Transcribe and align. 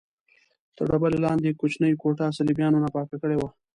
تر 0.75 0.83
ډبرې 0.91 1.17
لاندې 1.25 1.57
کوچنۍ 1.59 1.93
کوټه 2.01 2.35
صلیبیانو 2.37 2.81
ناپاکه 2.83 3.15
کړې 3.21 3.35
وه. 3.37 3.49